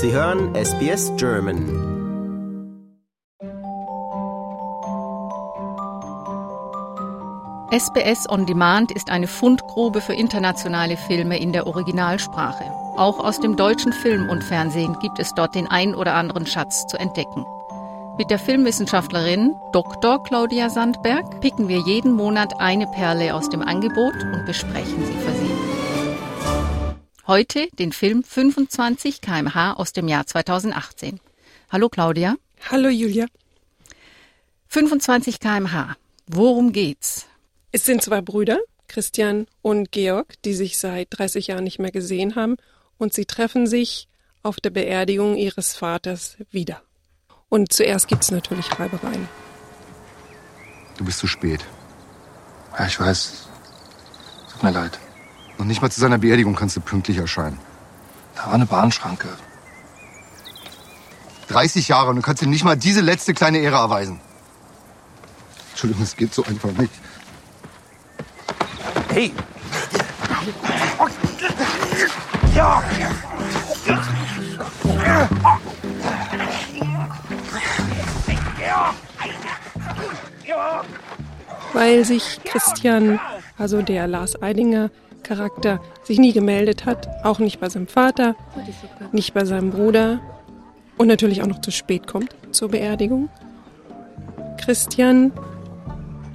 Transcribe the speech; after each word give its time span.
Sie 0.00 0.12
hören 0.12 0.54
SBS 0.54 1.10
German. 1.16 1.58
SBS 7.72 8.30
On 8.30 8.46
Demand 8.46 8.92
ist 8.92 9.10
eine 9.10 9.26
Fundgrube 9.26 10.00
für 10.00 10.14
internationale 10.14 10.96
Filme 10.96 11.40
in 11.40 11.52
der 11.52 11.66
Originalsprache. 11.66 12.62
Auch 12.96 13.18
aus 13.18 13.40
dem 13.40 13.56
deutschen 13.56 13.92
Film 13.92 14.28
und 14.28 14.44
Fernsehen 14.44 14.96
gibt 15.00 15.18
es 15.18 15.34
dort 15.34 15.56
den 15.56 15.66
ein 15.66 15.96
oder 15.96 16.14
anderen 16.14 16.46
Schatz 16.46 16.86
zu 16.86 16.96
entdecken. 16.96 17.44
Mit 18.16 18.30
der 18.30 18.38
Filmwissenschaftlerin 18.38 19.56
Dr. 19.72 20.22
Claudia 20.22 20.70
Sandberg 20.70 21.40
picken 21.40 21.66
wir 21.66 21.80
jeden 21.80 22.12
Monat 22.12 22.60
eine 22.60 22.86
Perle 22.86 23.34
aus 23.34 23.48
dem 23.48 23.62
Angebot 23.62 24.14
und 24.32 24.46
besprechen 24.46 25.04
sie 25.04 25.14
für 25.14 25.32
Sie. 25.32 25.77
Heute 27.28 27.68
den 27.78 27.92
Film 27.92 28.22
25 28.22 29.20
kmh 29.20 29.74
aus 29.74 29.92
dem 29.92 30.08
Jahr 30.08 30.26
2018. 30.26 31.20
Hallo 31.70 31.90
Claudia. 31.90 32.36
Hallo 32.70 32.88
Julia. 32.88 33.26
25 34.68 35.38
kmh. 35.38 35.94
Worum 36.26 36.72
geht's? 36.72 37.26
Es 37.70 37.84
sind 37.84 38.02
zwei 38.02 38.22
Brüder, 38.22 38.58
Christian 38.86 39.46
und 39.60 39.92
Georg, 39.92 40.40
die 40.46 40.54
sich 40.54 40.78
seit 40.78 41.08
30 41.10 41.48
Jahren 41.48 41.64
nicht 41.64 41.78
mehr 41.78 41.90
gesehen 41.90 42.34
haben 42.34 42.56
und 42.96 43.12
sie 43.12 43.26
treffen 43.26 43.66
sich 43.66 44.08
auf 44.42 44.58
der 44.58 44.70
Beerdigung 44.70 45.36
ihres 45.36 45.74
Vaters 45.74 46.38
wieder. 46.50 46.80
Und 47.50 47.74
zuerst 47.74 48.08
gibt's 48.08 48.30
natürlich 48.30 48.78
Reibereien. 48.78 49.28
Du 50.96 51.04
bist 51.04 51.18
zu 51.18 51.26
spät. 51.26 51.62
Ja, 52.78 52.86
ich 52.86 52.98
weiß. 52.98 53.48
Tut 54.50 54.62
mir 54.62 54.70
leid. 54.70 54.98
Und 55.58 55.66
nicht 55.66 55.82
mal 55.82 55.90
zu 55.90 56.00
seiner 56.00 56.18
Beerdigung 56.18 56.54
kannst 56.54 56.76
du 56.76 56.80
pünktlich 56.80 57.18
erscheinen. 57.18 57.58
Da 58.36 58.46
war 58.46 58.54
eine 58.54 58.66
Bahnschranke. 58.66 59.28
30 61.48 61.88
Jahre 61.88 62.10
und 62.10 62.16
du 62.16 62.22
kannst 62.22 62.42
ihm 62.42 62.50
nicht 62.50 62.64
mal 62.64 62.76
diese 62.76 63.00
letzte 63.00 63.34
kleine 63.34 63.58
Ehre 63.58 63.76
erweisen. 63.76 64.20
Entschuldigung, 65.70 66.04
es 66.04 66.16
geht 66.16 66.32
so 66.32 66.44
einfach 66.44 66.70
nicht. 66.72 66.92
Hey! 69.10 69.32
Weil 81.72 82.04
sich 82.04 82.40
Christian, 82.44 83.20
also 83.56 83.82
der 83.82 84.06
Lars 84.06 84.40
Eidinger 84.42 84.90
Charakter, 85.28 85.78
sich 86.02 86.18
nie 86.18 86.32
gemeldet 86.32 86.86
hat, 86.86 87.06
auch 87.22 87.38
nicht 87.38 87.60
bei 87.60 87.68
seinem 87.68 87.86
Vater, 87.86 88.34
nicht 89.12 89.34
bei 89.34 89.44
seinem 89.44 89.70
Bruder 89.70 90.20
und 90.96 91.06
natürlich 91.06 91.42
auch 91.42 91.46
noch 91.46 91.60
zu 91.60 91.70
spät 91.70 92.06
kommt 92.06 92.34
zur 92.50 92.70
Beerdigung. 92.70 93.28
Christian 94.58 95.32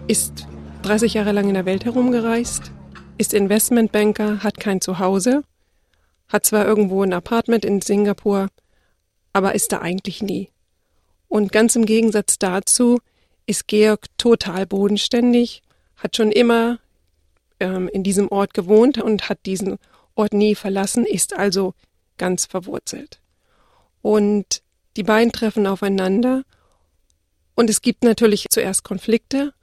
ist 0.07 0.45
30 0.83 1.15
Jahre 1.15 1.31
lang 1.31 1.47
in 1.47 1.55
der 1.55 1.65
Welt 1.65 1.85
herumgereist, 1.85 2.71
ist 3.17 3.33
Investmentbanker, 3.33 4.43
hat 4.43 4.59
kein 4.59 4.79
Zuhause, 4.79 5.43
hat 6.27 6.45
zwar 6.45 6.65
irgendwo 6.65 7.01
ein 7.01 7.13
Apartment 7.13 7.65
in 7.65 7.81
Singapur, 7.81 8.49
aber 9.33 9.55
ist 9.55 9.71
da 9.71 9.79
eigentlich 9.79 10.21
nie. 10.21 10.49
Und 11.27 11.51
ganz 11.51 11.75
im 11.75 11.87
Gegensatz 11.87 12.37
dazu 12.37 12.99
ist 13.47 13.67
Georg 13.67 14.05
total 14.19 14.67
bodenständig, 14.67 15.63
hat 15.95 16.15
schon 16.15 16.31
immer 16.31 16.77
ähm, 17.59 17.89
in 17.89 18.03
diesem 18.03 18.29
Ort 18.29 18.53
gewohnt 18.53 18.97
und 19.01 19.29
hat 19.29 19.39
diesen 19.45 19.77
Ort 20.15 20.33
nie 20.33 20.55
verlassen, 20.55 21.05
ist 21.05 21.33
also 21.33 21.73
ganz 22.17 22.45
verwurzelt. 22.45 23.19
Und 24.01 24.61
die 24.95 25.03
beiden 25.03 25.31
treffen 25.31 25.65
aufeinander 25.65 26.43
und 27.55 27.69
es 27.69 27.81
gibt 27.81 28.03
natürlich 28.03 28.47
zuerst 28.49 28.83
Konflikte, 28.83 29.53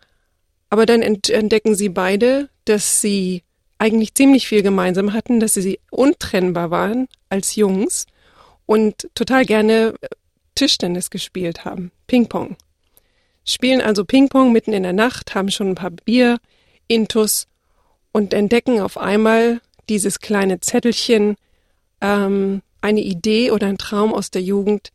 aber 0.71 0.87
dann 0.87 1.03
entdecken 1.03 1.75
sie 1.75 1.89
beide, 1.89 2.49
dass 2.65 3.01
sie 3.01 3.43
eigentlich 3.79 4.15
ziemlich 4.15 4.47
viel 4.47 4.63
gemeinsam 4.63 5.13
hatten, 5.13 5.41
dass 5.41 5.55
sie 5.55 5.81
untrennbar 5.91 6.71
waren 6.71 7.09
als 7.29 7.57
Jungs 7.57 8.07
und 8.67 9.09
total 9.15 9.45
gerne 9.45 9.95
äh, 10.01 10.09
Tischtennis 10.55 11.11
gespielt 11.11 11.65
haben, 11.65 11.91
Ping-Pong. 12.07 12.57
Spielen 13.45 13.81
also 13.81 14.05
Ping-Pong 14.05 14.53
mitten 14.53 14.73
in 14.73 14.83
der 14.83 14.93
Nacht, 14.93 15.35
haben 15.35 15.51
schon 15.51 15.71
ein 15.71 15.75
paar 15.75 15.91
Bier, 15.91 16.39
Intus 16.87 17.47
und 18.13 18.35
entdecken 18.35 18.81
auf 18.81 18.99
einmal 18.99 19.61
dieses 19.89 20.21
kleine 20.21 20.61
Zettelchen, 20.61 21.37
ähm, 22.01 22.63
eine 22.81 23.01
Idee 23.01 23.51
oder 23.51 23.67
ein 23.67 23.79
Traum 23.79 24.15
aus 24.15 24.31
der 24.31 24.43
Jugend, 24.43 24.93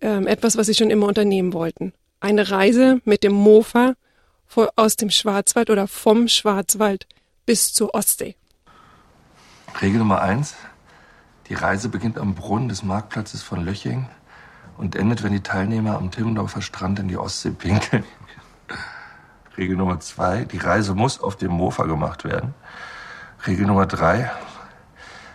ähm, 0.00 0.26
etwas, 0.26 0.56
was 0.56 0.66
sie 0.66 0.74
schon 0.74 0.90
immer 0.90 1.06
unternehmen 1.06 1.52
wollten. 1.52 1.92
Eine 2.20 2.50
Reise 2.50 3.00
mit 3.04 3.24
dem 3.24 3.32
Mofa 3.32 3.94
vor, 4.46 4.70
aus 4.76 4.96
dem 4.96 5.10
Schwarzwald 5.10 5.70
oder 5.70 5.88
vom 5.88 6.28
Schwarzwald 6.28 7.06
bis 7.46 7.72
zur 7.72 7.94
Ostsee. 7.94 8.36
Regel 9.80 9.98
Nummer 9.98 10.20
eins. 10.22 10.54
Die 11.48 11.54
Reise 11.54 11.88
beginnt 11.88 12.18
am 12.18 12.34
Brunnen 12.34 12.68
des 12.68 12.82
Marktplatzes 12.82 13.42
von 13.42 13.64
Löching 13.64 14.08
und 14.78 14.94
endet, 14.96 15.22
wenn 15.22 15.32
die 15.32 15.42
Teilnehmer 15.42 15.96
am 15.96 16.10
Timmendorfer 16.10 16.62
Strand 16.62 16.98
in 16.98 17.08
die 17.08 17.16
Ostsee 17.16 17.50
pinkeln. 17.50 18.04
Regel 19.56 19.76
Nummer 19.76 20.00
zwei. 20.00 20.44
Die 20.44 20.58
Reise 20.58 20.94
muss 20.94 21.20
auf 21.20 21.36
dem 21.36 21.52
Mofa 21.52 21.84
gemacht 21.84 22.24
werden. 22.24 22.54
Regel 23.46 23.66
Nummer 23.66 23.86
drei. 23.86 24.30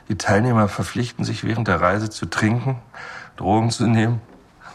Die 0.09 0.17
Teilnehmer 0.17 0.67
verpflichten 0.69 1.25
sich 1.25 1.43
während 1.43 1.67
der 1.67 1.81
Reise 1.81 2.09
zu 2.09 2.25
trinken, 2.27 2.79
Drogen 3.35 3.71
zu 3.71 3.87
nehmen, 3.87 4.21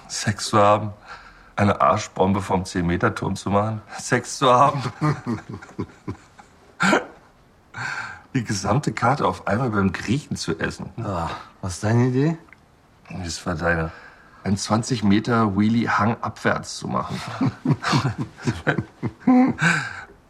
Sex 0.08 0.46
zu 0.46 0.58
haben, 0.58 0.92
eine 1.56 1.80
Arschbombe 1.80 2.42
vom 2.42 2.64
10-Meter-Turm 2.64 3.36
zu 3.36 3.48
machen, 3.50 3.80
Sex 3.98 4.36
zu 4.38 4.52
haben. 4.52 4.82
Die 8.34 8.44
gesamte 8.44 8.92
Karte 8.92 9.26
auf 9.26 9.46
einmal 9.46 9.70
beim 9.70 9.92
Griechen 9.92 10.36
zu 10.36 10.58
essen. 10.58 10.90
Ah, 11.02 11.28
was 11.60 11.74
ist 11.74 11.84
deine 11.84 12.08
Idee? 12.08 12.38
Das 13.10 13.44
war 13.46 13.54
deine. 13.54 13.90
Ein 14.44 14.56
20 14.56 15.04
Meter 15.04 15.56
Wheelie 15.56 15.88
Hang 15.88 16.16
abwärts 16.20 16.78
zu 16.78 16.88
machen. 16.88 17.20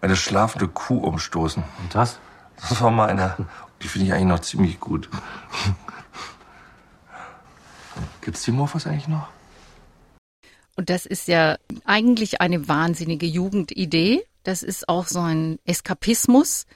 Eine 0.01 0.17
schlafende 0.17 0.69
Kuh 0.69 0.99
umstoßen. 0.99 1.63
Und 1.83 1.95
das? 1.95 2.19
Das 2.69 2.81
war 2.81 2.91
meine. 2.91 3.37
Die 3.81 3.89
finde 3.89 4.09
ich 4.09 4.13
eigentlich 4.13 4.29
noch 4.29 4.41
ziemlich 4.41 4.81
gut. 4.81 5.09
Gibt's 8.21 8.43
die 8.43 8.53
Morphos 8.53 8.87
eigentlich 8.87 9.09
noch? 9.09 9.29
Und 10.77 10.91
das 10.91 11.07
ist 11.07 11.29
ja 11.29 11.57
eigentlich 11.85 12.41
eine 12.41 12.69
wahnsinnige 12.69 13.27
Jugendidee. 13.27 14.25
Das 14.43 14.63
ist 14.63 14.89
auch 14.89 15.07
so 15.07 15.21
ein 15.21 15.59
Eskapismus. 15.65 16.67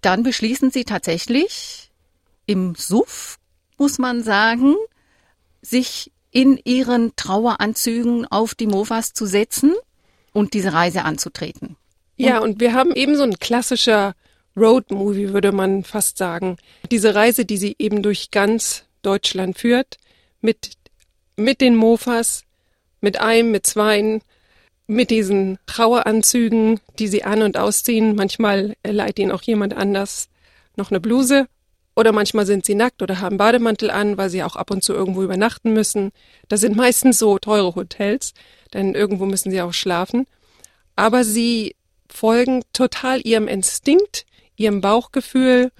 Dann 0.00 0.22
beschließen 0.22 0.70
sie 0.70 0.84
tatsächlich 0.84 1.90
im 2.46 2.74
Suff, 2.74 3.38
muss 3.78 3.98
man 3.98 4.22
sagen, 4.22 4.74
sich 5.62 6.12
in 6.30 6.58
ihren 6.64 7.14
Traueranzügen 7.16 8.26
auf 8.26 8.54
die 8.54 8.66
Mofas 8.66 9.12
zu 9.12 9.26
setzen 9.26 9.74
und 10.32 10.54
diese 10.54 10.72
Reise 10.72 11.04
anzutreten. 11.04 11.76
Ja, 12.16 12.38
und 12.40 12.60
wir 12.60 12.74
haben 12.74 12.94
eben 12.94 13.16
so 13.16 13.22
ein 13.22 13.38
klassischer 13.38 14.14
Road-Movie, 14.56 15.32
würde 15.32 15.52
man 15.52 15.84
fast 15.84 16.18
sagen. 16.18 16.56
Diese 16.90 17.14
Reise, 17.14 17.44
die 17.44 17.56
sie 17.56 17.76
eben 17.78 18.02
durch 18.02 18.30
ganz 18.30 18.84
Deutschland 19.02 19.58
führt, 19.58 19.96
mit, 20.40 20.72
mit 21.36 21.60
den 21.60 21.76
Mofas, 21.76 22.44
mit 23.00 23.20
einem, 23.20 23.50
mit 23.50 23.66
zweien, 23.66 24.20
mit 24.86 25.10
diesen 25.10 25.58
Traueranzügen, 25.66 26.80
die 26.98 27.08
sie 27.08 27.24
an- 27.24 27.42
und 27.42 27.56
ausziehen. 27.56 28.14
Manchmal 28.16 28.74
leiht 28.84 29.18
ihnen 29.18 29.32
auch 29.32 29.42
jemand 29.42 29.74
anders 29.74 30.28
noch 30.76 30.90
eine 30.90 31.00
Bluse 31.00 31.46
oder 32.00 32.12
manchmal 32.12 32.46
sind 32.46 32.64
sie 32.64 32.74
nackt 32.74 33.02
oder 33.02 33.20
haben 33.20 33.36
Bademantel 33.36 33.90
an, 33.90 34.16
weil 34.16 34.30
sie 34.30 34.42
auch 34.42 34.56
ab 34.56 34.70
und 34.70 34.82
zu 34.82 34.94
irgendwo 34.94 35.22
übernachten 35.22 35.74
müssen. 35.74 36.12
Das 36.48 36.60
sind 36.60 36.74
meistens 36.74 37.18
so 37.18 37.38
teure 37.38 37.74
Hotels, 37.74 38.32
denn 38.72 38.94
irgendwo 38.94 39.26
müssen 39.26 39.50
sie 39.50 39.60
auch 39.60 39.74
schlafen. 39.74 40.26
Aber 40.96 41.24
sie 41.24 41.76
folgen 42.08 42.62
total 42.72 43.20
ihrem 43.20 43.48
Instinkt, 43.48 44.24
ihrem 44.56 44.80
Bauchgefühl 44.80 45.72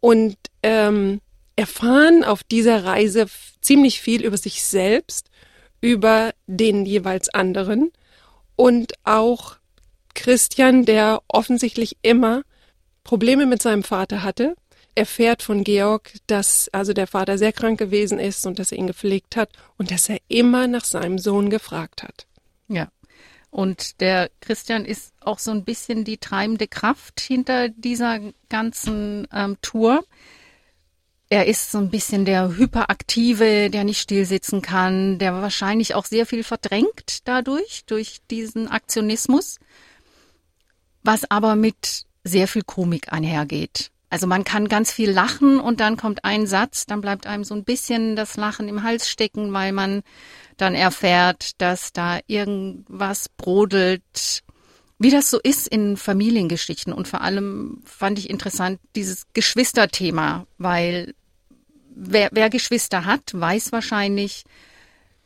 und 0.00 0.36
ähm, 0.62 1.22
erfahren 1.56 2.24
auf 2.24 2.42
dieser 2.44 2.84
Reise 2.84 3.26
ziemlich 3.62 4.02
viel 4.02 4.26
über 4.26 4.36
sich 4.36 4.62
selbst, 4.64 5.30
über 5.80 6.32
den 6.46 6.84
jeweils 6.84 7.30
anderen 7.30 7.90
und 8.54 8.92
auch 9.04 9.56
Christian, 10.14 10.84
der 10.84 11.22
offensichtlich 11.26 11.96
immer 12.02 12.42
Probleme 13.02 13.46
mit 13.46 13.62
seinem 13.62 13.82
Vater 13.82 14.22
hatte, 14.22 14.54
erfährt 14.98 15.42
von 15.42 15.64
Georg, 15.64 16.12
dass 16.26 16.68
also 16.72 16.92
der 16.92 17.06
Vater 17.06 17.38
sehr 17.38 17.52
krank 17.52 17.78
gewesen 17.78 18.18
ist 18.18 18.44
und 18.46 18.58
dass 18.58 18.72
er 18.72 18.78
ihn 18.78 18.88
gepflegt 18.88 19.36
hat 19.36 19.50
und 19.76 19.90
dass 19.90 20.08
er 20.08 20.18
immer 20.28 20.66
nach 20.66 20.84
seinem 20.84 21.18
Sohn 21.18 21.50
gefragt 21.50 22.02
hat. 22.02 22.26
Ja. 22.66 22.88
Und 23.50 24.00
der 24.00 24.30
Christian 24.40 24.84
ist 24.84 25.14
auch 25.20 25.38
so 25.38 25.52
ein 25.52 25.64
bisschen 25.64 26.04
die 26.04 26.18
treibende 26.18 26.66
Kraft 26.66 27.20
hinter 27.20 27.68
dieser 27.68 28.20
ganzen 28.48 29.26
ähm, 29.32 29.56
Tour. 29.62 30.04
er 31.30 31.46
ist 31.46 31.70
so 31.70 31.78
ein 31.78 31.90
bisschen 31.90 32.24
der 32.24 32.56
Hyperaktive, 32.56 33.70
der 33.70 33.84
nicht 33.84 34.00
stillsitzen 34.00 34.62
kann, 34.62 35.18
der 35.18 35.32
wahrscheinlich 35.34 35.94
auch 35.94 36.06
sehr 36.06 36.26
viel 36.26 36.42
verdrängt 36.42 37.26
dadurch, 37.26 37.84
durch 37.86 38.18
diesen 38.30 38.68
Aktionismus, 38.68 39.58
was 41.02 41.30
aber 41.30 41.54
mit 41.54 42.04
sehr 42.24 42.48
viel 42.48 42.62
Komik 42.62 43.12
einhergeht. 43.12 43.90
Also 44.10 44.26
man 44.26 44.44
kann 44.44 44.68
ganz 44.68 44.90
viel 44.90 45.10
lachen 45.10 45.60
und 45.60 45.80
dann 45.80 45.96
kommt 45.96 46.24
ein 46.24 46.46
Satz, 46.46 46.86
dann 46.86 47.00
bleibt 47.00 47.26
einem 47.26 47.44
so 47.44 47.54
ein 47.54 47.64
bisschen 47.64 48.16
das 48.16 48.36
Lachen 48.36 48.68
im 48.68 48.82
Hals 48.82 49.08
stecken, 49.08 49.52
weil 49.52 49.72
man 49.72 50.02
dann 50.56 50.74
erfährt, 50.74 51.60
dass 51.60 51.92
da 51.92 52.18
irgendwas 52.26 53.28
brodelt, 53.28 54.42
wie 54.98 55.10
das 55.10 55.30
so 55.30 55.38
ist 55.38 55.68
in 55.68 55.96
Familiengeschichten. 55.96 56.92
Und 56.92 57.06
vor 57.06 57.20
allem 57.20 57.82
fand 57.84 58.18
ich 58.18 58.30
interessant 58.30 58.80
dieses 58.96 59.26
Geschwisterthema, 59.34 60.46
weil 60.56 61.14
wer, 61.94 62.30
wer 62.32 62.48
Geschwister 62.48 63.04
hat, 63.04 63.32
weiß 63.34 63.72
wahrscheinlich, 63.72 64.44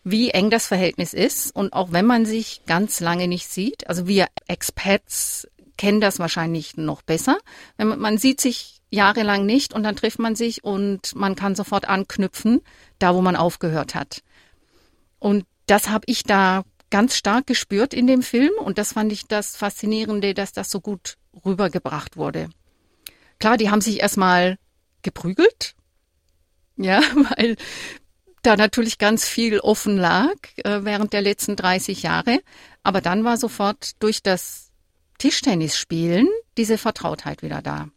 wie 0.05 0.31
eng 0.31 0.50
das 0.50 0.67
Verhältnis 0.67 1.14
ist. 1.14 1.55
Und 1.55 1.73
auch 1.73 1.93
wenn 1.93 2.06
man 2.06 2.26
sich 2.26 2.62
ganz 2.67 3.00
lange 3.00 3.29
nicht 3.29 3.49
sieht, 3.49 3.87
also 3.88 4.06
wir 4.08 4.26
Expats 4.49 5.46
kennen 5.82 6.00
das 6.00 6.20
wahrscheinlich 6.20 6.76
noch 6.76 7.02
besser. 7.02 7.38
Man, 7.76 7.99
man 7.99 8.17
sieht 8.17 8.40
sich 8.40 8.81
jahrelang 8.90 9.44
nicht 9.44 9.75
und 9.75 9.82
dann 9.82 9.96
trifft 9.96 10.20
man 10.20 10.37
sich 10.37 10.62
und 10.62 11.12
man 11.17 11.34
kann 11.34 11.56
sofort 11.56 11.88
anknüpfen, 11.88 12.61
da 13.00 13.17
wo 13.17 13.20
man 13.20 13.34
aufgehört 13.34 13.96
hat. 13.96 14.23
Und 15.19 15.44
das 15.67 15.88
habe 15.88 16.05
ich 16.06 16.23
da 16.23 16.62
ganz 16.90 17.17
stark 17.17 17.49
gespürt 17.49 17.94
in 17.94 18.06
dem 18.06 18.23
Film 18.23 18.52
und 18.61 18.79
das 18.79 18.93
fand 18.93 19.11
ich 19.11 19.26
das 19.26 19.56
Faszinierende, 19.56 20.34
dass 20.34 20.52
das 20.52 20.70
so 20.70 20.81
gut 20.81 21.17
rübergebracht 21.44 22.17
wurde. 22.17 22.49
Klar, 23.40 23.56
die 23.56 23.70
haben 23.70 23.81
sich 23.81 23.99
erstmal 24.02 24.58
geprügelt, 25.02 25.75
ja, 26.76 27.00
weil 27.37 27.56
da 28.43 28.55
natürlich 28.55 28.99
ganz 28.99 29.26
viel 29.26 29.58
offen 29.58 29.96
lag 29.96 30.37
äh, 30.58 30.84
während 30.84 31.12
der 31.12 31.23
letzten 31.23 31.56
30 31.56 32.05
Jahre. 32.05 32.38
Aber 32.84 33.00
dann 33.00 33.25
war 33.25 33.37
sofort 33.37 34.00
durch 34.00 34.23
das 34.23 34.72
Tischtennisspielen 35.23 36.27
diese 36.57 36.79
Vertrautheit 36.79 37.43
wieder 37.45 37.63
da. 37.63 37.89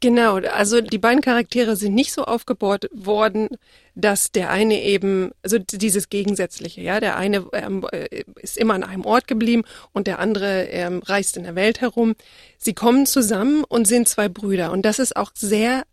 Genau, 0.00 0.38
also 0.38 0.80
die 0.80 0.98
beiden 0.98 1.20
Charaktere 1.20 1.76
sind 1.76 1.94
nicht 1.94 2.12
so 2.12 2.24
aufgebaut 2.24 2.88
worden, 2.92 3.48
dass 3.94 4.32
der 4.32 4.50
eine 4.50 4.82
eben, 4.82 5.30
also 5.44 5.58
dieses 5.60 6.08
Gegensätzliche, 6.08 6.80
ja, 6.80 6.98
der 6.98 7.16
eine 7.16 7.46
ähm, 7.52 7.86
äh, 7.92 8.24
ist 8.34 8.56
immer 8.56 8.74
an 8.74 8.82
einem 8.82 9.04
Ort 9.04 9.28
geblieben 9.28 9.62
und 9.92 10.08
der 10.08 10.18
andere 10.18 10.64
ähm, 10.70 11.02
reist 11.04 11.36
in 11.36 11.44
der 11.44 11.54
Welt 11.54 11.80
herum. 11.80 12.16
Sie 12.58 12.74
kommen 12.74 13.06
zusammen 13.06 13.62
und 13.62 13.86
sind 13.86 14.08
zwei 14.08 14.28
Brüder 14.28 14.72
und 14.72 14.82
das 14.82 14.98
ist 14.98 15.14
auch 15.14 15.30
sehr, 15.34 15.84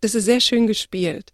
das 0.00 0.16
ist 0.16 0.24
sehr 0.24 0.40
schön 0.40 0.66
gespielt. 0.66 1.30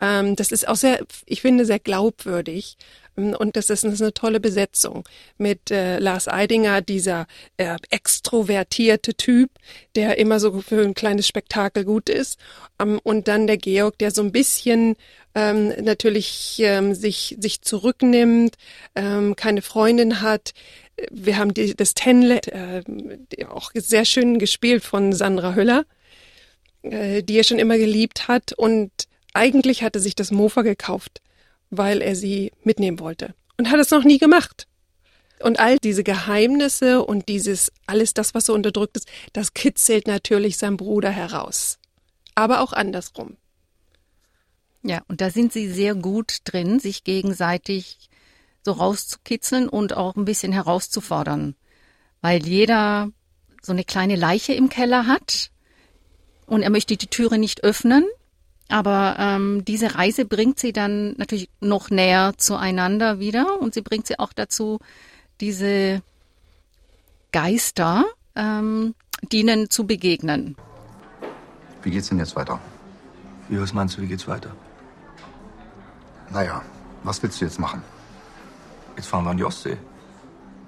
Ähm, 0.00 0.36
das 0.36 0.52
ist 0.52 0.68
auch 0.68 0.76
sehr, 0.76 1.04
ich 1.26 1.40
finde, 1.40 1.64
sehr 1.64 1.80
glaubwürdig. 1.80 2.76
Ähm, 3.16 3.34
und 3.38 3.56
das 3.56 3.70
ist, 3.70 3.84
eine 3.84 4.12
tolle 4.12 4.40
Besetzung 4.40 5.08
mit 5.38 5.70
äh, 5.70 5.98
Lars 5.98 6.28
Eidinger, 6.28 6.80
dieser 6.80 7.26
äh, 7.56 7.76
extrovertierte 7.90 9.14
Typ, 9.14 9.50
der 9.96 10.18
immer 10.18 10.40
so 10.40 10.60
für 10.60 10.82
ein 10.82 10.94
kleines 10.94 11.26
Spektakel 11.26 11.84
gut 11.84 12.08
ist. 12.08 12.38
Ähm, 12.80 13.00
und 13.02 13.28
dann 13.28 13.46
der 13.46 13.56
Georg, 13.56 13.98
der 13.98 14.10
so 14.10 14.22
ein 14.22 14.32
bisschen 14.32 14.96
ähm, 15.34 15.72
natürlich 15.82 16.60
ähm, 16.60 16.94
sich, 16.94 17.36
sich 17.38 17.62
zurücknimmt, 17.62 18.56
ähm, 18.94 19.36
keine 19.36 19.62
Freundin 19.62 20.20
hat. 20.20 20.52
Wir 21.10 21.38
haben 21.38 21.54
die, 21.54 21.74
das 21.74 21.94
Tenlet, 21.94 22.48
äh, 22.48 22.82
auch 23.48 23.70
sehr 23.74 24.04
schön 24.04 24.38
gespielt 24.38 24.84
von 24.84 25.12
Sandra 25.12 25.54
Hüller, 25.54 25.84
äh, 26.82 27.22
die 27.22 27.38
er 27.38 27.44
schon 27.44 27.58
immer 27.58 27.78
geliebt 27.78 28.28
hat. 28.28 28.52
Und 28.52 28.90
eigentlich 29.32 29.82
hatte 29.82 30.00
sich 30.00 30.14
das 30.14 30.30
Mofa 30.30 30.62
gekauft 30.62 31.20
weil 31.70 32.02
er 32.02 32.16
sie 32.16 32.52
mitnehmen 32.64 32.98
wollte 33.00 33.34
und 33.56 33.70
hat 33.70 33.80
es 33.80 33.90
noch 33.90 34.04
nie 34.04 34.18
gemacht. 34.18 34.66
Und 35.42 35.58
all 35.58 35.78
diese 35.78 36.04
Geheimnisse 36.04 37.02
und 37.02 37.28
dieses, 37.28 37.72
alles 37.86 38.12
das, 38.12 38.34
was 38.34 38.46
so 38.46 38.54
unterdrückt 38.54 38.96
ist, 38.96 39.08
das 39.32 39.54
kitzelt 39.54 40.06
natürlich 40.06 40.58
sein 40.58 40.76
Bruder 40.76 41.10
heraus. 41.10 41.78
Aber 42.34 42.60
auch 42.60 42.74
andersrum. 42.74 43.36
Ja, 44.82 45.02
und 45.08 45.20
da 45.20 45.30
sind 45.30 45.52
sie 45.52 45.70
sehr 45.70 45.94
gut 45.94 46.38
drin, 46.44 46.78
sich 46.78 47.04
gegenseitig 47.04 48.10
so 48.64 48.72
rauszukitzeln 48.72 49.68
und 49.68 49.96
auch 49.96 50.16
ein 50.16 50.24
bisschen 50.24 50.52
herauszufordern. 50.52 51.54
Weil 52.20 52.46
jeder 52.46 53.10
so 53.62 53.72
eine 53.72 53.84
kleine 53.84 54.16
Leiche 54.16 54.52
im 54.52 54.68
Keller 54.68 55.06
hat 55.06 55.50
und 56.46 56.62
er 56.62 56.70
möchte 56.70 56.96
die 56.96 57.06
Türe 57.06 57.38
nicht 57.38 57.62
öffnen 57.62 58.04
aber 58.70 59.16
ähm, 59.18 59.64
diese 59.64 59.94
Reise 59.94 60.24
bringt 60.24 60.58
sie 60.58 60.72
dann 60.72 61.14
natürlich 61.16 61.48
noch 61.60 61.90
näher 61.90 62.34
zueinander 62.36 63.18
wieder 63.18 63.60
und 63.60 63.74
sie 63.74 63.82
bringt 63.82 64.06
sie 64.06 64.18
auch 64.18 64.32
dazu, 64.32 64.78
diese 65.40 66.02
Geister 67.32 68.04
ähm, 68.36 68.94
denen 69.32 69.70
zu 69.70 69.86
begegnen. 69.86 70.56
Wie 71.82 71.90
geht's 71.90 72.08
denn 72.08 72.18
jetzt 72.18 72.36
weiter? 72.36 72.60
Wie, 73.48 73.60
was 73.60 73.72
meinst 73.72 73.96
du, 73.96 74.02
wie 74.02 74.06
geht's 74.06 74.28
weiter? 74.28 74.54
Naja, 76.30 76.62
was 77.02 77.22
willst 77.22 77.40
du 77.40 77.44
jetzt 77.44 77.58
machen? 77.58 77.82
Jetzt 78.96 79.06
fahren 79.06 79.24
wir 79.24 79.30
an 79.30 79.36
die 79.36 79.44
Ostsee. 79.44 79.76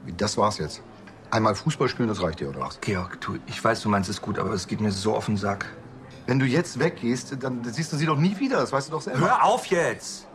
Wie, 0.05 0.13
Das 0.13 0.37
war's 0.37 0.59
jetzt. 0.59 0.83
Einmal 1.31 1.55
Fußball 1.55 1.89
spielen, 1.89 2.09
das 2.09 2.23
reicht 2.23 2.41
dir, 2.41 2.51
oder 2.51 2.61
was? 2.61 2.81
Georg, 2.81 3.21
du, 3.21 3.39
ich 3.47 3.63
weiß, 3.63 3.81
du 3.81 3.89
meinst 3.89 4.11
es 4.11 4.21
gut, 4.21 4.39
aber 4.39 4.53
es 4.53 4.67
geht 4.67 4.81
mir 4.81 4.93
so 4.93 5.15
auf 5.15 5.27
den 5.27 5.37
Sack. 5.37 5.67
Wenn 6.27 6.39
du 6.39 6.47
jetzt 6.47 6.79
weggehst, 6.79 7.37
dann 7.41 7.65
siehst 7.65 7.93
du 7.93 7.97
sie 7.97 8.07
doch 8.07 8.17
nie 8.17 8.39
wieder. 8.39 8.59
Das 8.59 8.73
weißt 8.73 8.89
du 8.89 8.93
doch 8.93 9.03
selber. 9.03 9.21
Hör 9.21 9.45
auf 9.45 9.67
jetzt! 9.67 10.27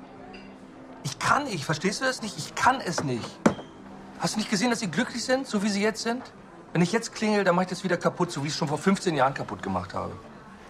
Ich 1.04 1.20
kann 1.20 1.46
nicht, 1.46 1.64
verstehst 1.64 2.02
du 2.02 2.06
das 2.06 2.22
nicht? 2.22 2.38
Ich 2.38 2.54
kann 2.56 2.82
es 2.82 3.04
nicht. 3.04 3.40
Hast 4.20 4.36
du 4.36 4.40
nicht 4.40 4.50
gesehen, 4.50 4.70
dass 4.70 4.80
sie 4.80 4.92
glücklich 4.92 5.24
sind, 5.24 5.48
so 5.48 5.64
wie 5.64 5.70
sie 5.70 5.82
jetzt 5.82 6.04
sind? 6.04 6.22
Wenn 6.74 6.82
ich 6.82 6.92
jetzt 6.92 7.14
klingel, 7.14 7.44
dann 7.44 7.56
mache 7.56 7.64
ich 7.64 7.70
das 7.70 7.84
wieder 7.84 7.98
kaputt, 7.98 8.32
so 8.32 8.44
wie 8.44 8.48
ich 8.48 8.54
es 8.54 8.60
schon 8.60 8.68
vor 8.68 8.78
15 8.78 9.16
Jahren 9.16 9.34
kaputt 9.34 9.64
gemacht 9.64 9.94
habe. 9.94 10.12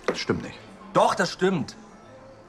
Das 0.06 0.20
stimmt 0.20 0.44
nicht. 0.44 0.60
Doch, 0.94 1.16
das 1.16 1.32
stimmt. 1.32 1.76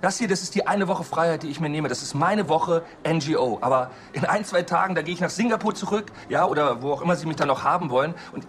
Das 0.00 0.18
hier, 0.18 0.28
das 0.28 0.42
ist 0.42 0.54
die 0.54 0.66
eine 0.66 0.86
Woche 0.86 1.02
Freiheit, 1.02 1.42
die 1.42 1.48
ich 1.48 1.60
mir 1.60 1.68
nehme. 1.68 1.88
Das 1.88 2.02
ist 2.02 2.14
meine 2.14 2.48
Woche 2.48 2.84
NGO. 3.06 3.58
Aber 3.62 3.90
in 4.12 4.24
ein, 4.24 4.44
zwei 4.44 4.62
Tagen, 4.62 4.94
da 4.94 5.02
gehe 5.02 5.14
ich 5.14 5.20
nach 5.20 5.30
Singapur 5.30 5.74
zurück, 5.74 6.12
ja, 6.28 6.46
oder 6.46 6.82
wo 6.82 6.92
auch 6.92 7.02
immer 7.02 7.16
Sie 7.16 7.26
mich 7.26 7.36
dann 7.36 7.48
noch 7.48 7.64
haben 7.64 7.90
wollen. 7.90 8.14
Und 8.32 8.46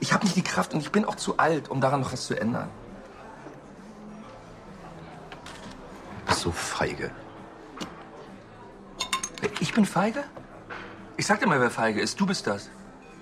ich 0.00 0.12
habe 0.12 0.24
nicht 0.24 0.36
die 0.36 0.42
Kraft 0.42 0.74
und 0.74 0.80
ich 0.80 0.90
bin 0.90 1.04
auch 1.04 1.14
zu 1.14 1.38
alt, 1.38 1.70
um 1.70 1.80
daran 1.80 2.00
noch 2.00 2.12
was 2.12 2.26
zu 2.26 2.38
ändern. 2.38 2.68
Bist 6.38 6.44
so 6.44 6.52
feige. 6.52 7.10
Ich 9.58 9.72
bin 9.74 9.84
feige? 9.84 10.22
Ich 11.16 11.26
sag 11.26 11.40
dir 11.40 11.48
mal, 11.48 11.60
wer 11.60 11.70
feige 11.70 12.00
ist. 12.00 12.20
Du 12.20 12.26
bist 12.26 12.46
das. 12.46 12.70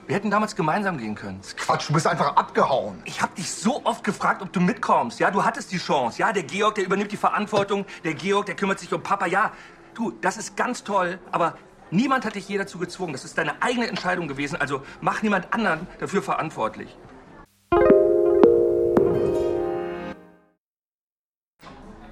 Wir 0.06 0.16
hätten 0.16 0.30
damals 0.30 0.54
gemeinsam 0.54 0.98
gehen 0.98 1.14
können. 1.14 1.40
Quatsch, 1.56 1.88
du 1.88 1.94
bist 1.94 2.06
einfach 2.06 2.36
abgehauen. 2.36 3.00
Ich 3.06 3.22
habe 3.22 3.34
dich 3.34 3.50
so 3.50 3.82
oft 3.84 4.04
gefragt, 4.04 4.42
ob 4.42 4.52
du 4.52 4.60
mitkommst. 4.60 5.18
Ja, 5.18 5.30
du 5.30 5.44
hattest 5.44 5.72
die 5.72 5.78
Chance. 5.78 6.18
Ja, 6.18 6.30
der 6.32 6.42
Georg, 6.42 6.74
der 6.74 6.84
übernimmt 6.84 7.10
die 7.10 7.16
Verantwortung. 7.16 7.86
Der 8.04 8.12
Georg, 8.12 8.44
der 8.44 8.54
kümmert 8.54 8.80
sich 8.80 8.92
um 8.92 9.02
Papa. 9.02 9.24
Ja, 9.24 9.52
du, 9.94 10.10
das 10.10 10.36
ist 10.36 10.54
ganz 10.54 10.84
toll. 10.84 11.18
Aber 11.32 11.56
niemand 11.90 12.26
hat 12.26 12.34
dich 12.34 12.46
je 12.46 12.58
dazu 12.58 12.78
gezwungen. 12.78 13.14
Das 13.14 13.24
ist 13.24 13.38
deine 13.38 13.62
eigene 13.62 13.86
Entscheidung 13.86 14.28
gewesen. 14.28 14.60
Also 14.60 14.82
mach 15.00 15.22
niemand 15.22 15.54
anderen 15.54 15.86
dafür 16.00 16.22
verantwortlich. 16.22 16.94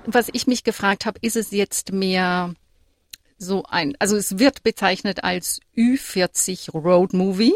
Was 0.07 0.29
ich 0.33 0.47
mich 0.47 0.65
gefragt 0.65 1.07
habe, 1.07 1.19
ist 1.23 1.37
es 1.37 1.51
jetzt 1.51 1.93
mehr 1.93 2.55
so 3.39 3.65
ein, 3.65 3.97
also 3.99 4.17
es 4.17 4.39
wird 4.39 4.63
bezeichnet 4.63 5.25
als 5.25 5.61
Ü40 5.77 6.73
Road 6.73 7.13
Movie. 7.13 7.55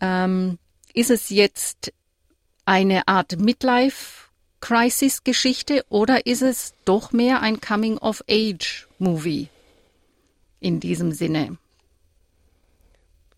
Ähm, 0.00 0.58
ist 0.92 1.10
es 1.10 1.30
jetzt 1.30 1.92
eine 2.64 3.08
Art 3.08 3.38
Midlife 3.38 4.30
Crisis 4.60 5.24
Geschichte 5.24 5.84
oder 5.90 6.26
ist 6.26 6.42
es 6.42 6.72
doch 6.84 7.12
mehr 7.12 7.42
ein 7.42 7.60
Coming 7.60 7.98
of 7.98 8.24
Age 8.30 8.88
Movie 8.98 9.48
in 10.60 10.80
diesem 10.80 11.12
Sinne? 11.12 11.58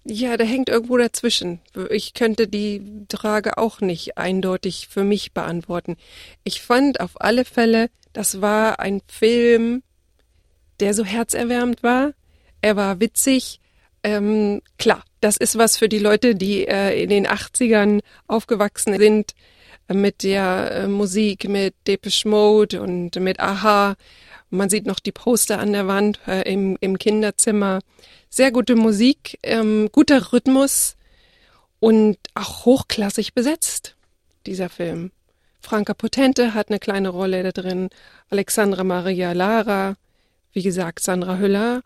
Ja, 0.09 0.37
der 0.37 0.47
hängt 0.47 0.69
irgendwo 0.69 0.97
dazwischen. 0.97 1.61
Ich 1.91 2.15
könnte 2.15 2.47
die 2.47 2.81
Frage 3.13 3.59
auch 3.59 3.81
nicht 3.81 4.17
eindeutig 4.17 4.87
für 4.89 5.03
mich 5.03 5.33
beantworten. 5.33 5.97
Ich 6.45 6.63
fand 6.63 7.01
auf 7.01 7.21
alle 7.21 7.45
Fälle, 7.45 7.91
das 8.13 8.41
war 8.41 8.79
ein 8.79 9.03
Film, 9.09 9.83
der 10.79 10.95
so 10.95 11.05
herzerwärmend 11.05 11.83
war. 11.83 12.13
Er 12.61 12.77
war 12.77 13.01
witzig. 13.01 13.59
Ähm, 14.05 14.63
klar, 14.79 15.03
das 15.21 15.37
ist 15.37 15.59
was 15.59 15.77
für 15.77 15.89
die 15.89 15.99
Leute, 15.99 16.37
die 16.37 16.69
äh, 16.69 17.03
in 17.03 17.11
den 17.11 17.27
80ern 17.27 18.01
aufgewachsen 18.29 18.97
sind 18.99 19.35
mit 19.93 20.23
der 20.23 20.71
äh, 20.71 20.89
Musik, 20.89 21.49
mit 21.49 21.75
Depeche 21.89 22.29
Mode 22.29 22.81
und 22.81 23.17
mit 23.17 23.41
Aha. 23.41 23.97
Man 24.51 24.71
sieht 24.71 24.87
noch 24.87 25.01
die 25.01 25.11
Poster 25.11 25.59
an 25.59 25.73
der 25.73 25.89
Wand 25.89 26.21
äh, 26.29 26.43
im, 26.43 26.77
im 26.81 26.97
Kinderzimmer 26.97 27.81
sehr 28.37 28.53
gute 28.53 28.77
Musik, 28.77 29.39
ähm, 29.43 29.89
guter 29.93 30.33
Rhythmus 30.33 30.97
und 31.81 32.19
auch 32.35 32.67
hochklassig 32.67 33.33
besetzt, 33.33 33.97
dieser 34.45 34.69
Film. 34.69 35.11
Franka 35.61 35.95
Potente 35.95 36.53
hat 36.53 36.69
eine 36.69 36.79
kleine 36.79 37.09
Rolle 37.09 37.43
da 37.43 37.51
drin. 37.51 37.89
Alexandra 38.29 38.85
Maria 38.85 39.33
Lara, 39.33 39.97
wie 40.53 40.63
gesagt, 40.63 41.01
Sandra 41.01 41.39
Hüller. 41.39 41.83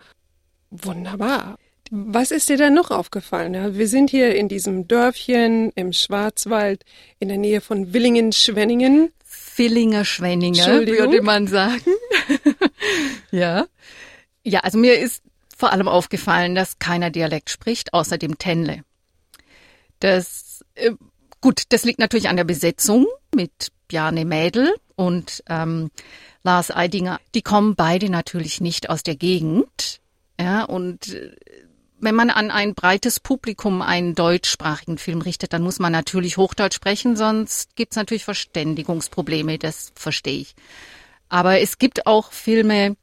Wunderbar. 0.70 1.56
Was 1.92 2.32
ist 2.32 2.48
dir 2.48 2.56
da 2.56 2.68
noch 2.68 2.90
aufgefallen? 2.90 3.54
Ja, 3.54 3.76
wir 3.76 3.86
sind 3.86 4.10
hier 4.10 4.34
in 4.34 4.48
diesem 4.48 4.88
Dörfchen 4.88 5.70
im 5.76 5.92
Schwarzwald 5.92 6.84
in 7.20 7.28
der 7.28 7.38
Nähe 7.38 7.60
von 7.60 7.92
Willingen-Schwenningen. 7.92 9.12
Villinger 9.24 10.04
Schwenninger, 10.04 10.64
Entschuldigung. 10.64 11.12
würde 11.12 11.22
man 11.22 11.46
sagen. 11.46 11.92
ja. 13.30 13.66
Ja, 14.42 14.60
also 14.60 14.78
mir 14.78 14.98
ist 14.98 15.22
vor 15.60 15.72
allem 15.72 15.88
aufgefallen, 15.88 16.54
dass 16.54 16.78
keiner 16.78 17.10
Dialekt 17.10 17.50
spricht, 17.50 17.94
außer 17.94 18.18
dem 18.18 18.38
Tenle. 18.38 18.82
Das, 20.00 20.64
äh, 20.74 20.92
gut, 21.40 21.64
das 21.68 21.84
liegt 21.84 22.00
natürlich 22.00 22.28
an 22.28 22.36
der 22.36 22.44
Besetzung 22.44 23.06
mit 23.34 23.68
Bjarne 23.86 24.24
Mädel 24.24 24.74
und 24.96 25.44
ähm, 25.48 25.90
Lars 26.42 26.70
Eidinger. 26.70 27.20
Die 27.34 27.42
kommen 27.42 27.74
beide 27.76 28.08
natürlich 28.08 28.60
nicht 28.60 28.88
aus 28.88 29.02
der 29.02 29.16
Gegend. 29.16 30.00
Ja, 30.40 30.64
und 30.64 31.14
äh, 31.14 31.36
wenn 32.00 32.14
man 32.14 32.30
an 32.30 32.50
ein 32.50 32.74
breites 32.74 33.20
Publikum 33.20 33.82
einen 33.82 34.14
deutschsprachigen 34.14 34.96
Film 34.96 35.20
richtet, 35.20 35.52
dann 35.52 35.62
muss 35.62 35.78
man 35.78 35.92
natürlich 35.92 36.38
Hochdeutsch 36.38 36.76
sprechen, 36.76 37.14
sonst 37.14 37.76
gibt's 37.76 37.96
natürlich 37.96 38.24
Verständigungsprobleme, 38.24 39.58
das 39.58 39.92
verstehe 39.94 40.40
ich. 40.40 40.54
Aber 41.28 41.60
es 41.60 41.76
gibt 41.76 42.06
auch 42.06 42.32
Filme, 42.32 42.96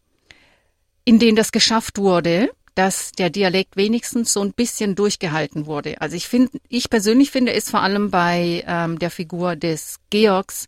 in 1.07 1.19
denen 1.19 1.37
das 1.37 1.53
geschafft 1.53 1.99
wurde, 1.99 2.49
dass 2.75 3.13
der 3.13 3.29
Dialekt 3.29 3.77
wenigstens 3.77 4.33
so 4.33 4.41
ein 4.41 4.51
bisschen 4.51 4.93
durchgehalten 4.93 5.65
wurde. 5.65 6.01
Also 6.01 6.17
ich 6.17 6.27
finde, 6.27 6.59
ich 6.67 6.89
persönlich 6.89 7.31
finde 7.31 7.53
es 7.53 7.69
vor 7.69 7.81
allem 7.81 8.11
bei 8.11 8.65
ähm, 8.67 8.99
der 8.99 9.09
Figur 9.09 9.55
des 9.55 10.01
Georgs 10.09 10.67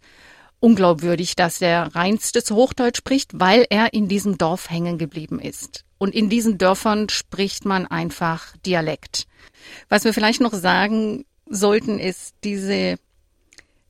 unglaubwürdig, 0.62 1.36
dass 1.36 1.62
er 1.62 1.94
reinstes 1.94 2.52
Hochdeutsch 2.52 3.00
spricht, 3.00 3.38
weil 3.38 3.66
er 3.70 3.94
in 3.94 4.08
diesem 4.08 4.38
Dorf 4.38 4.70
hängen 4.70 4.98
geblieben 4.98 5.42
ist. 5.42 5.84
Und 5.98 6.16
in 6.16 6.30
diesen 6.30 6.58
Dörfern 6.58 7.10
spricht 7.10 7.66
man 7.66 7.86
einfach 7.86 8.56
Dialekt. 8.66 9.28
Was 9.90 10.06
wir 10.06 10.14
vielleicht 10.14 10.40
noch 10.40 10.54
sagen 10.54 11.26
sollten, 11.48 12.00
ist 12.00 12.34
diese 12.46 12.98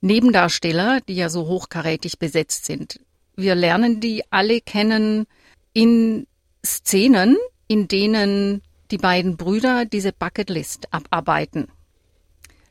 Nebendarsteller, 0.01 1.01
die 1.07 1.13
ja 1.13 1.29
so 1.29 1.45
hochkarätig 1.45 2.17
besetzt 2.17 2.65
sind. 2.65 2.99
Wir 3.35 3.53
lernen 3.53 3.99
die 3.99 4.23
alle 4.31 4.61
kennen 4.61 5.27
in 5.73 6.25
Szenen, 6.65 7.37
in 7.67 7.87
denen 7.87 8.61
die 8.91 8.97
beiden 8.97 9.37
Brüder 9.37 9.85
diese 9.85 10.11
Bucketlist 10.11 10.87
abarbeiten. 10.91 11.67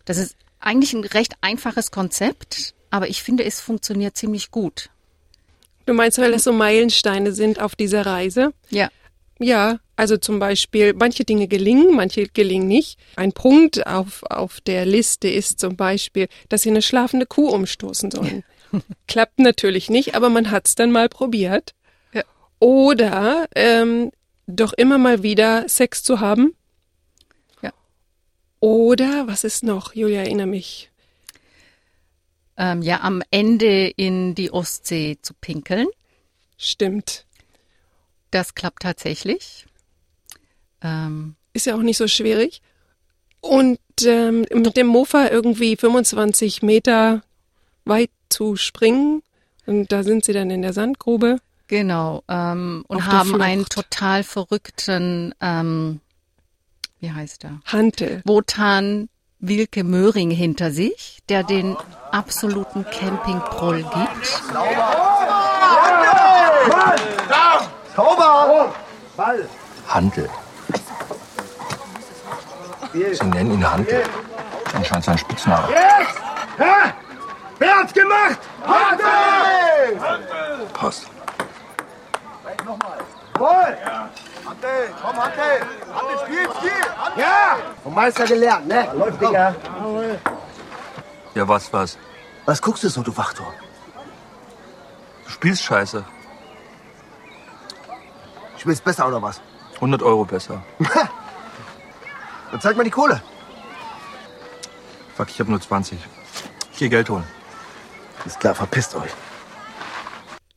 Das 0.04 0.16
ist 0.16 0.36
eigentlich 0.60 0.92
ein 0.92 1.04
recht 1.04 1.34
einfaches 1.40 1.90
Konzept, 1.90 2.74
aber 2.90 3.08
ich 3.08 3.22
finde, 3.22 3.44
es 3.44 3.60
funktioniert 3.60 4.16
ziemlich 4.16 4.50
gut. 4.50 4.90
Du 5.86 5.94
meinst, 5.94 6.18
weil 6.18 6.32
das 6.32 6.44
so 6.44 6.52
Meilensteine 6.52 7.32
sind 7.32 7.60
auf 7.60 7.74
dieser 7.76 8.04
Reise? 8.04 8.52
Ja. 8.68 8.90
Ja, 9.38 9.78
also 9.96 10.16
zum 10.16 10.38
Beispiel, 10.38 10.94
manche 10.94 11.24
Dinge 11.24 11.46
gelingen, 11.46 11.94
manche 11.94 12.26
gelingen 12.26 12.66
nicht. 12.66 12.98
Ein 13.16 13.32
Punkt 13.32 13.86
auf, 13.86 14.22
auf 14.24 14.60
der 14.60 14.84
Liste 14.84 15.28
ist 15.28 15.60
zum 15.60 15.76
Beispiel, 15.76 16.28
dass 16.48 16.62
sie 16.62 16.70
eine 16.70 16.82
schlafende 16.82 17.24
Kuh 17.24 17.48
umstoßen 17.48 18.10
sollen. 18.10 18.44
Klappt 19.06 19.38
natürlich 19.38 19.90
nicht, 19.90 20.14
aber 20.14 20.28
man 20.28 20.50
hat's 20.50 20.74
dann 20.74 20.90
mal 20.90 21.08
probiert. 21.08 21.74
Oder 22.58 23.48
ähm, 23.54 24.10
doch 24.46 24.72
immer 24.72 24.98
mal 24.98 25.22
wieder 25.22 25.68
Sex 25.68 26.02
zu 26.02 26.20
haben. 26.20 26.54
Ja. 27.62 27.72
Oder, 28.60 29.26
was 29.26 29.44
ist 29.44 29.62
noch? 29.62 29.94
Julia, 29.94 30.20
erinnere 30.20 30.46
mich. 30.46 30.90
Ähm, 32.56 32.82
ja, 32.82 33.00
am 33.02 33.22
Ende 33.30 33.88
in 33.88 34.34
die 34.34 34.50
Ostsee 34.50 35.18
zu 35.22 35.34
pinkeln. 35.34 35.86
Stimmt. 36.56 37.24
Das 38.32 38.54
klappt 38.54 38.82
tatsächlich. 38.82 39.66
Ähm, 40.82 41.36
Ist 41.52 41.66
ja 41.66 41.76
auch 41.76 41.82
nicht 41.82 41.96
so 41.96 42.08
schwierig. 42.08 42.62
Und 43.40 43.78
ähm, 44.04 44.44
mit 44.52 44.76
dem 44.76 44.88
Mofa 44.88 45.28
irgendwie 45.28 45.76
25 45.76 46.62
Meter 46.62 47.22
weit 47.84 48.10
zu 48.28 48.56
springen. 48.56 49.22
Und 49.66 49.92
da 49.92 50.02
sind 50.02 50.24
sie 50.24 50.32
dann 50.32 50.50
in 50.50 50.62
der 50.62 50.72
Sandgrube. 50.72 51.38
Genau. 51.68 52.22
Ähm, 52.28 52.84
und 52.88 53.06
haben 53.06 53.40
einen 53.40 53.66
total 53.66 54.24
verrückten, 54.24 55.34
ähm, 55.40 56.00
wie 57.00 57.12
heißt 57.12 57.44
er? 57.44 57.60
Hantel. 57.66 58.22
Wotan 58.24 59.08
Wilke 59.40 59.84
Möhring 59.84 60.30
hinter 60.30 60.72
sich, 60.72 61.20
der 61.28 61.44
den 61.44 61.76
absoluten 62.10 62.84
Campingproll 62.84 63.84
gibt. 63.84 64.42
Handel. 69.86 70.28
Sie 72.92 73.26
nennen 73.26 73.52
ihn 73.52 73.70
Handel. 73.70 74.02
Anscheinend 74.74 75.04
sein 75.04 75.18
Spitzname. 75.18 75.68
Wer 77.58 77.76
hat's 77.76 77.92
gemacht? 77.92 78.38
Passt. 80.72 81.06
Jawohl! 81.06 81.17
Ante, 84.68 84.94
komm, 85.02 85.18
Ante! 85.18 85.66
Ante, 85.94 86.24
spiel, 86.24 86.48
spiel! 86.58 86.84
Ja! 87.16 87.58
Vom 87.82 87.94
Meister 87.94 88.26
gelernt, 88.26 88.66
ne? 88.66 88.88
Läuft, 88.94 89.20
Digga. 89.20 89.54
Ja, 91.34 91.48
was, 91.48 91.72
was? 91.72 91.98
Was 92.44 92.60
guckst 92.60 92.84
du 92.84 92.88
so, 92.88 93.02
du 93.02 93.16
Wachturm? 93.16 93.52
Du 95.24 95.30
spielst 95.30 95.62
scheiße. 95.62 96.04
Spielst 98.56 98.84
besser 98.84 99.06
oder 99.06 99.22
was? 99.22 99.40
100 99.76 100.02
Euro 100.02 100.24
besser. 100.24 100.62
Dann 102.50 102.60
zeig 102.60 102.76
mal 102.76 102.84
die 102.84 102.90
Kohle. 102.90 103.22
Fuck, 105.16 105.28
ich 105.30 105.40
hab 105.40 105.48
nur 105.48 105.60
20. 105.60 105.98
Ich 106.72 106.78
geh 106.78 106.88
Geld 106.88 107.08
holen. 107.08 107.24
Ist 108.24 108.40
klar, 108.40 108.54
verpisst 108.54 108.94
euch. 108.94 109.10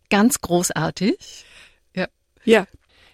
Ganz 0.09 0.41
großartig. 0.41 1.45
Ja. 1.93 2.07
Ja. 2.43 2.65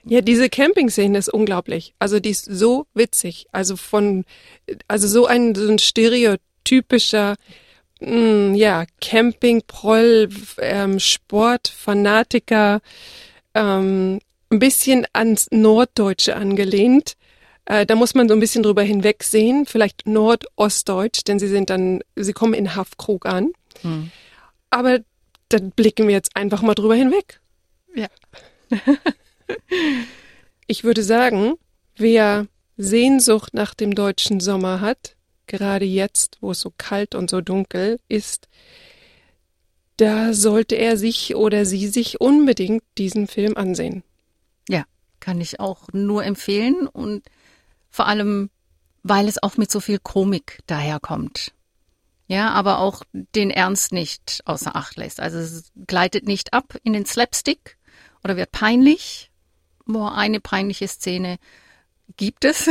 Ja, 0.09 0.21
diese 0.21 0.49
Camping-Szene 0.49 1.17
ist 1.17 1.33
unglaublich. 1.33 1.93
Also 1.99 2.19
die 2.19 2.29
ist 2.29 2.45
so 2.45 2.87
witzig. 2.93 3.47
Also 3.51 3.75
von, 3.75 4.25
also 4.87 5.07
so 5.07 5.25
ein, 5.25 5.53
so 5.53 5.67
ein 5.67 5.79
stereotypischer, 5.79 7.35
mh, 7.99 8.55
ja, 8.55 8.85
Camping-Proll, 9.01 10.29
ähm, 10.59 10.99
Sport-Fanatiker, 10.99 12.81
ähm, 13.53 14.19
ein 14.49 14.59
bisschen 14.59 15.05
ans 15.13 15.47
Norddeutsche 15.51 16.35
angelehnt. 16.35 17.13
Äh, 17.65 17.85
da 17.85 17.95
muss 17.95 18.15
man 18.15 18.29
so 18.29 18.33
ein 18.33 18.39
bisschen 18.39 18.63
drüber 18.63 18.83
hinwegsehen, 18.83 19.65
vielleicht 19.65 20.07
Nordostdeutsch, 20.07 21.23
denn 21.27 21.37
sie 21.37 21.49
sind 21.49 21.69
dann, 21.69 22.01
sie 22.15 22.33
kommen 22.33 22.53
in 22.53 22.75
Haffkrug 22.75 23.25
an. 23.25 23.51
Aber 24.69 24.99
da 25.49 25.57
blicken 25.59 26.07
wir 26.07 26.13
jetzt 26.13 26.35
einfach 26.35 26.61
mal 26.61 26.75
drüber 26.75 26.95
hinweg. 26.95 27.41
Ja. 27.93 28.07
Ich 30.67 30.83
würde 30.83 31.03
sagen, 31.03 31.55
wer 31.95 32.47
Sehnsucht 32.77 33.53
nach 33.53 33.73
dem 33.73 33.95
deutschen 33.95 34.39
Sommer 34.39 34.81
hat, 34.81 35.15
gerade 35.47 35.85
jetzt, 35.85 36.37
wo 36.41 36.51
es 36.51 36.59
so 36.59 36.73
kalt 36.77 37.15
und 37.15 37.29
so 37.29 37.41
dunkel 37.41 37.99
ist, 38.07 38.47
da 39.97 40.33
sollte 40.33 40.75
er 40.75 40.95
sich 40.97 41.35
oder 41.35 41.65
sie 41.65 41.87
sich 41.87 42.21
unbedingt 42.21 42.83
diesen 42.97 43.27
Film 43.27 43.57
ansehen. 43.57 44.03
Ja, 44.69 44.83
kann 45.19 45.41
ich 45.41 45.59
auch 45.59 45.87
nur 45.91 46.23
empfehlen 46.23 46.87
und 46.87 47.23
vor 47.89 48.07
allem, 48.07 48.49
weil 49.01 49.27
es 49.27 49.41
auch 49.41 49.57
mit 49.57 49.71
so 49.71 49.79
viel 49.79 49.97
Komik 49.97 50.59
daherkommt. 50.67 51.53
Ja, 52.27 52.49
aber 52.49 52.79
auch 52.79 53.03
den 53.13 53.49
Ernst 53.49 53.93
nicht 53.93 54.41
außer 54.45 54.75
Acht 54.75 54.97
lässt. 54.97 55.19
Also 55.19 55.39
es 55.39 55.71
gleitet 55.87 56.27
nicht 56.27 56.53
ab 56.53 56.75
in 56.83 56.93
den 56.93 57.05
Slapstick 57.05 57.77
oder 58.23 58.35
wird 58.35 58.51
peinlich. 58.51 59.31
Boah, 59.87 60.15
eine 60.15 60.39
peinliche 60.39 60.87
Szene 60.87 61.37
gibt 62.17 62.45
es. 62.45 62.69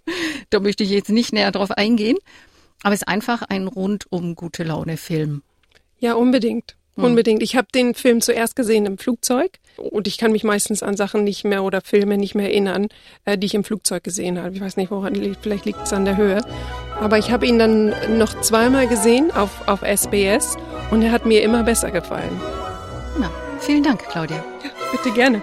da 0.50 0.60
möchte 0.60 0.82
ich 0.82 0.90
jetzt 0.90 1.10
nicht 1.10 1.32
näher 1.32 1.52
drauf 1.52 1.70
eingehen. 1.70 2.18
Aber 2.82 2.94
es 2.94 3.02
ist 3.02 3.08
einfach 3.08 3.42
ein 3.42 3.66
rundum 3.66 4.34
gute 4.34 4.62
Laune 4.62 4.96
Film. 4.96 5.42
Ja, 5.98 6.14
unbedingt. 6.14 6.76
Unbedingt. 6.96 7.42
Ich 7.42 7.56
habe 7.56 7.66
den 7.74 7.94
Film 7.94 8.20
zuerst 8.20 8.54
gesehen 8.54 8.86
im 8.86 8.98
Flugzeug 8.98 9.58
und 9.76 10.06
ich 10.06 10.16
kann 10.16 10.30
mich 10.30 10.44
meistens 10.44 10.82
an 10.82 10.96
Sachen 10.96 11.24
nicht 11.24 11.44
mehr 11.44 11.64
oder 11.64 11.80
Filme 11.80 12.16
nicht 12.16 12.36
mehr 12.36 12.50
erinnern, 12.50 12.86
äh, 13.24 13.36
die 13.36 13.46
ich 13.46 13.54
im 13.54 13.64
Flugzeug 13.64 14.04
gesehen 14.04 14.38
habe. 14.38 14.54
Ich 14.54 14.60
weiß 14.60 14.76
nicht, 14.76 14.92
woran 14.92 15.14
liegt. 15.14 15.42
Vielleicht 15.42 15.64
liegt 15.64 15.82
es 15.82 15.92
an 15.92 16.04
der 16.04 16.16
Höhe. 16.16 16.40
Aber 17.00 17.18
ich 17.18 17.32
habe 17.32 17.46
ihn 17.46 17.58
dann 17.58 17.92
noch 18.16 18.40
zweimal 18.42 18.86
gesehen 18.86 19.32
auf, 19.32 19.66
auf 19.66 19.82
SBS 19.82 20.56
und 20.90 21.02
er 21.02 21.10
hat 21.10 21.26
mir 21.26 21.42
immer 21.42 21.64
besser 21.64 21.90
gefallen. 21.90 22.40
Na, 23.18 23.30
vielen 23.58 23.82
Dank, 23.82 24.04
Claudia. 24.08 24.44
Bitte 24.92 25.10
gerne. 25.12 25.42